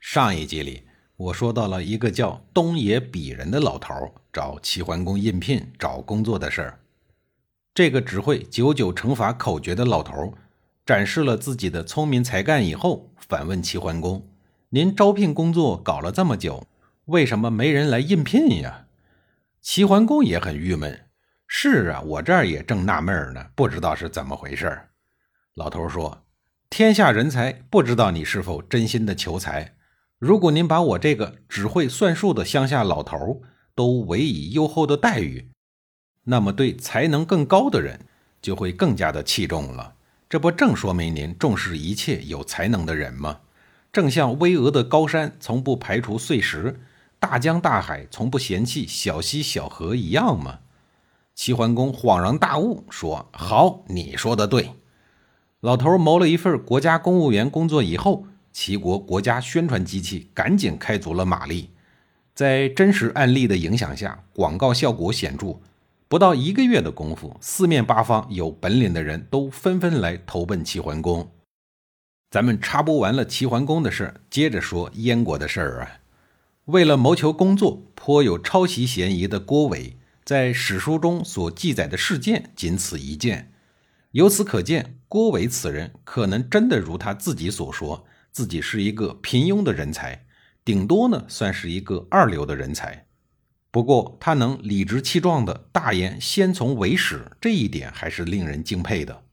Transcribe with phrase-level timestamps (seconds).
[0.00, 0.84] 上一集里，
[1.16, 6.80] 我说到了一个叫东野比人的老头找齐桓公应聘找工作的事儿。
[7.74, 10.34] 这个只会九九乘法口诀的老头
[10.86, 14.28] 展示了自己的聪明才干以后，反问齐桓公
[14.70, 16.66] ：“您招聘工作搞了这么久，
[17.06, 18.86] 为什么没人来应聘呀？”
[19.60, 21.06] 齐桓公也很郁闷
[21.46, 24.80] ：“是啊，我这儿也正纳闷呢，不知道是怎么回事。”
[25.54, 26.24] 老头说
[26.70, 29.74] ：“天下人才，不知道你是否真心的求财。”
[30.18, 33.40] 如果您把我这个只会算数的乡下老头
[33.76, 35.48] 都委以优厚的待遇，
[36.24, 38.00] 那么对才能更高的人
[38.42, 39.94] 就会更加的器重了。
[40.28, 43.38] 这不正说明您重视一切有才能的人吗？
[43.92, 46.80] 正像巍峨的高山从不排除碎石，
[47.20, 50.58] 大江大海从不嫌弃小溪小河一样吗？
[51.36, 54.72] 齐桓公恍然大悟，说：“好，你说的对。”
[55.60, 58.26] 老头谋了一份国家公务员工作以后。
[58.60, 61.70] 齐国国家宣传机器赶紧开足了马力，
[62.34, 65.60] 在真实案例的影响下，广告效果显著。
[66.08, 71.30] 不到一个月的功夫，四面八方有本领的人都纷纷来投奔齐桓公。
[72.32, 76.00] 咱们插播完了齐桓公的事接着说燕国的事儿啊。
[76.64, 83.52] 为了谋求工作，颇有抄袭嫌疑的郭伟，在史书中所记载的事件仅此一件。
[84.10, 88.04] 由此可见，郭伟此人可能真的如他自己所说。
[88.38, 90.24] 自己是一个平庸的人才，
[90.64, 93.08] 顶多呢算是一个二流的人才。
[93.72, 99.24] 不过他能理直气壮的大言“先从为始”，这一点还是令人敬佩的。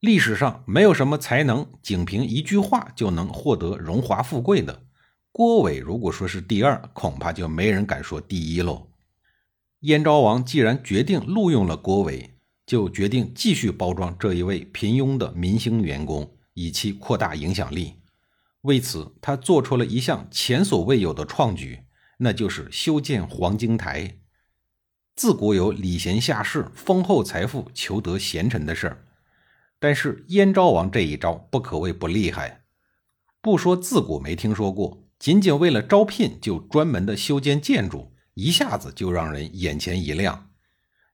[0.00, 4.82] 历史上没有什么才能仅凭一句话就能获得荣华富贵的。
[5.30, 8.88] 郭伟如果说是第二，恐怕就没人敢说第一喽。
[9.82, 12.34] 燕昭王既然决定录用了郭伟，
[12.66, 18.01] 就决定继续包装这一位平庸的明星员工，以期扩大影响力。
[18.62, 21.84] 为此，他做出了一项前所未有的创举，
[22.18, 24.18] 那就是修建黄金台。
[25.14, 29.04] 自古有礼贤下士、丰厚财富、求得贤臣的事儿，
[29.78, 32.62] 但是燕昭王这一招不可谓不厉害。
[33.40, 40.50] 不说自古没听说过，仅仅为了招聘就专门的修建建筑，一下子就让人眼前一亮。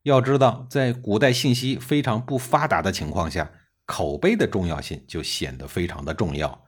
[0.03, 3.51] 要知道，在古代信息非常不发达的情况下，
[3.87, 6.68] 口碑的重要性就显得非常的重要。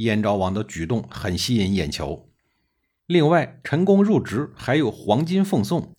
[0.00, 2.30] 燕昭王的举动很吸引眼球。
[3.06, 5.94] 另外，成功入职还有黄金奉送，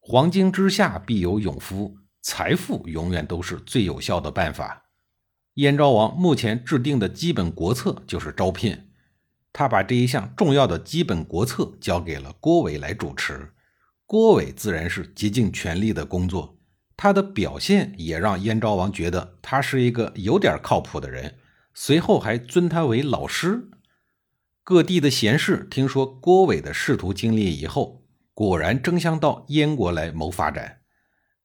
[0.00, 4.86] 黄金之下必有勇夫，财富永远都是最有效的办法。
[5.54, 8.88] 燕昭王目前制定的基本国策就是招聘，
[9.52, 13.52] 他把这一项重要的基本国策交给了郭伟来主持。
[14.06, 16.58] 郭伟自然是竭尽全力的工作，
[16.96, 21.38] 他的表现也让燕昭王觉得他是一个有点靠谱的人。
[21.78, 23.68] 随后还尊他为老师。
[24.64, 30.80] 各地的贤士听说郭伟的仕途经历以后，果然争相到燕国来谋发展。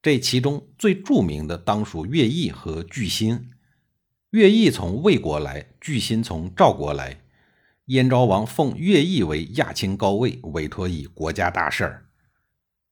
[0.02, 3.52] 这其中最著名的当属乐毅和巨辛。
[4.30, 7.20] 乐毅从魏国来，巨辛从赵国来。
[7.88, 12.06] 燕昭王奉乐毅为亚卿高位，委托以国家大事儿。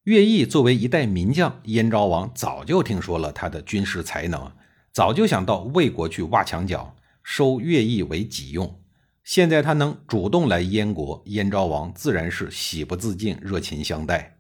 [0.04, 4.52] 乐毅作为一代名将，燕昭王早就听说了他的军事才能，
[4.92, 6.98] 早就想到魏国去挖墙脚。
[7.24, 8.82] 收乐毅为己用，
[9.24, 14.38] 现在他能主动来燕国，燕昭王自然是喜不自禁，热情相待。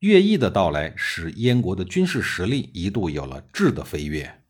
[0.00, 4.40] 乐毅的到来使燕国的军事实力一度有了质的飞跃，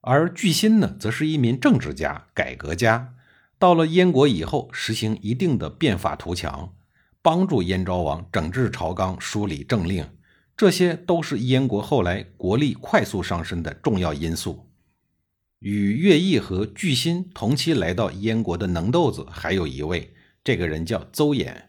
[0.00, 3.14] 而巨辛呢，则是一名政治家、改革家，
[3.58, 6.74] 到了燕国以后，实行一定的变法图强，
[7.20, 10.08] 帮助燕昭王整治朝纲、梳理政令，
[10.56, 14.71] 这些都是燕国后来国力快速上升的重要因素。
[15.62, 20.12] 与乐毅和巨辛同期来到燕国的能豆子还有一位，
[20.42, 21.66] 这个人叫邹衍。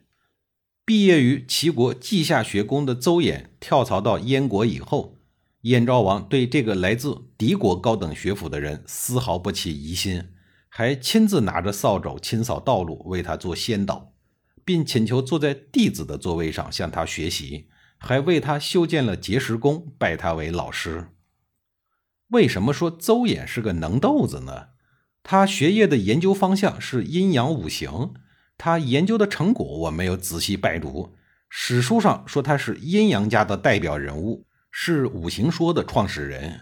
[0.83, 5.19] 毕业于齐国稷下学宫的邹衍跳槽到燕国以后，
[5.61, 10.23] 燕昭王对这个来自敌国高等学府的人丝毫不起疑心，
[10.67, 14.13] 还亲自拿着扫帚清扫道路，为他做先导，
[14.65, 17.67] 并请求坐在弟子的座位上向他学习，
[17.99, 21.09] 还为他修建了碣石宫，拜他为老师。
[22.33, 24.69] 为什么说邹衍是个能豆子呢？
[25.21, 28.15] 他学业的研究方向是阴阳五行，
[28.57, 31.13] 他研究的成果我没有仔细拜读。
[31.47, 36.61] 史书上说他是阴阳家的代表人物，是五行说的创始人。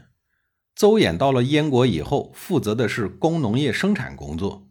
[0.76, 4.68] 邹衍到了燕国以后，负责的是工农业生产工作。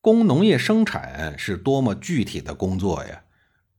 [0.00, 3.24] 工农业生产是多么具体的工作呀！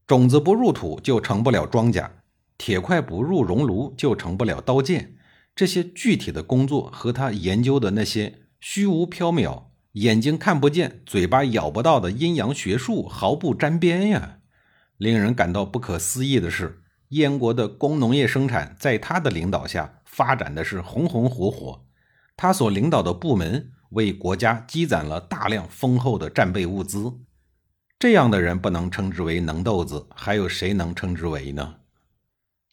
[0.06, 2.10] 种子不入土就成不了庄稼，
[2.58, 5.16] 铁块不入熔炉就成不了刀剑。
[5.54, 14.38] 这些具体的工作和他研究的那些虚无缥缈、眼睛看不见、嘴巴咬不到的阴阳学术毫不沾边呀！
[14.96, 21.84] 令人感到不可思议的是，燕国的工农业生产在他的领导下发展的是红红火火，
[22.36, 27.12] 他所领导的部门为国家积攒了大量丰厚的战备物资。
[27.98, 31.74] 这样的人不能称之为能豆子，还有谁能称之为呢？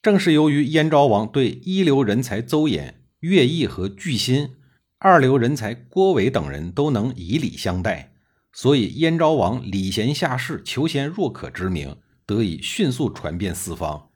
[0.09, 4.55] 正是由于燕昭王对一流人才邹衍、乐毅和巨辛，
[4.97, 8.11] 二流人才郭伟等人都能以礼相待，
[8.51, 11.95] 所以燕昭王礼贤下士、求贤若渴之名
[12.25, 14.09] 得以迅速传遍四方，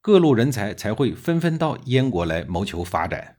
[0.00, 3.36] 各路人才才会纷纷到燕国来谋求发展。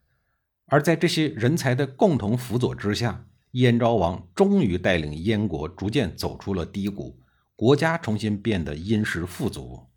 [0.68, 7.20] 而在这些人才的共同辅佐之下，燕昭王终于带领燕国逐渐走出了低谷，
[7.56, 9.88] 国家重新变得殷实富足。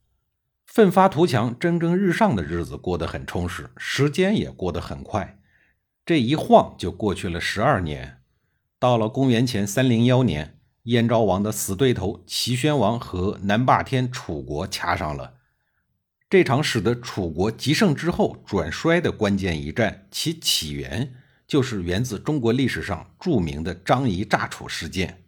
[0.73, 5.41] 奋发图强、蒸蒸日上的日子过得很充实，时间也过得很快。
[6.07, 8.21] 这一晃就过去了十二年。
[8.79, 15.35] 到了公元前三零幺年，燕昭王的死对头齐宣王和南霸天楚国掐上了。
[16.29, 21.13] 这场使得楚国极盛之后转衰的关键一战，其起源
[21.49, 25.25] 就是源自中国历史上著名的张仪诈楚事件。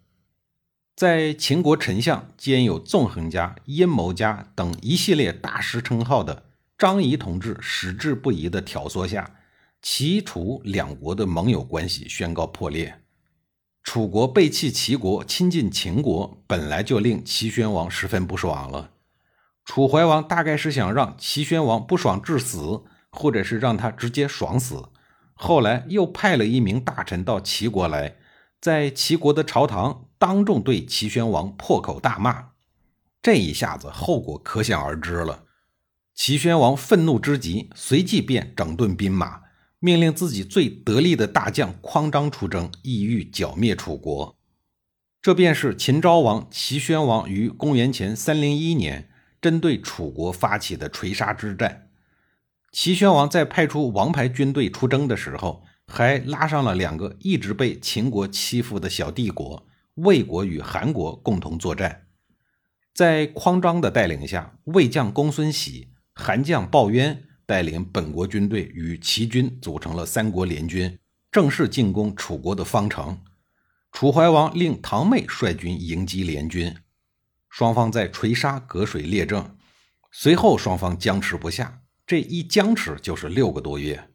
[1.02, 6.44] 在秦国丞相兼有纵横家、阴谋家等一系列大师称号的
[6.78, 9.28] 张仪同志矢志不移的挑唆下，
[9.82, 13.00] 齐楚两国的盟友关系宣告破裂。
[13.82, 18.90] 楚国背弃齐国，亲近秦国，本来就令齐宣王十分不爽了。
[19.64, 24.84] 楚怀王大概是想让齐宣王不爽致死，或者是让他直接爽死。
[25.34, 28.18] 后来又派了一名大臣到齐国来。
[28.62, 32.50] 在齐国的朝堂，当众对齐宣王破口大骂，
[33.20, 35.46] 这一下子后果可想而知了。
[36.14, 39.40] 齐宣王愤怒之极，随即便整顿兵马，
[39.80, 44.38] 命令自己最得力的大将匡章出征，意欲剿灭楚国。
[45.20, 49.10] 这便是秦昭王齐宣王于公元前三零一年
[49.40, 51.88] 针对楚国发起的垂沙之战。
[52.70, 55.64] 齐宣王在派出王牌军队出征的时候。
[55.94, 59.66] 还拉上了两个一直被秦国欺负的小帝国
[59.96, 62.06] 魏国与韩国共同作战，
[62.94, 70.98] 在匡章的带领下，魏将公孙喜、韩将鲍渊带领本国军队与齐军组成了三国联军，
[71.30, 73.20] 正式进攻楚国的方城。
[73.92, 76.74] 楚怀王令堂妹率军迎击联军，
[77.50, 79.44] 双方在垂沙隔水列阵，
[80.10, 84.08] 随后双方僵持不下，这一僵持就是六个多月。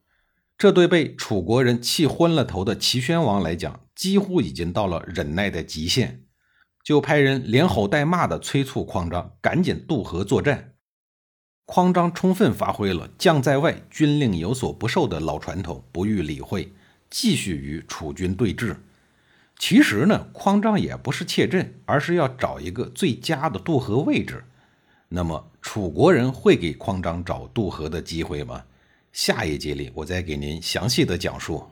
[0.57, 6.21] 这对被楚国人气昏了头的齐宣王来讲，几乎已经到了忍耐的极限，
[6.83, 10.73] 就派人连吼带骂的催促匡章赶紧渡河作战。
[11.65, 16.73] 匡章充分发挥了“将在外，军令有所不受”的老传统，不予理会，
[17.09, 18.77] 继续与楚军对峙。
[19.59, 24.45] 其实呢，匡章也不是怯阵，而是要找一个最佳的渡河位置。
[25.09, 28.63] 那么，楚国人会给匡章找渡河的机会吗？
[29.17, 31.67] 下一集里，我再给您详细的讲述。